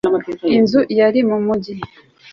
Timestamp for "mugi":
1.45-1.75